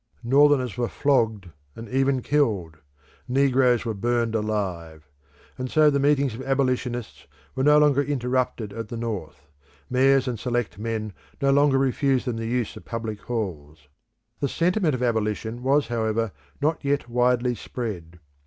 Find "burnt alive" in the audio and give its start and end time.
3.93-5.07